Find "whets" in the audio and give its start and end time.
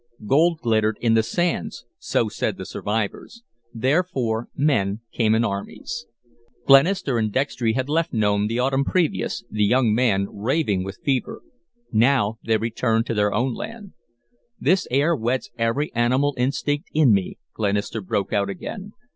15.15-15.51